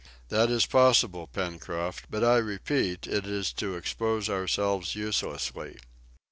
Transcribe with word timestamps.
"That 0.29 0.49
is 0.49 0.65
possible, 0.65 1.27
Pencroft; 1.27 2.05
but 2.09 2.23
I 2.23 2.37
repeat 2.37 3.05
it 3.05 3.27
is 3.27 3.53
to 3.53 3.75
expose 3.75 4.29
ourselves 4.31 4.95
uselessly." 4.95 5.77